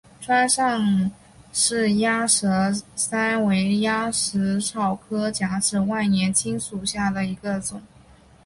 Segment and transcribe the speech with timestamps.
[0.19, 1.11] 川上
[1.53, 2.47] 氏鸭舌
[2.95, 7.83] 疝为鸭跖草科假紫万年青属下的一个种。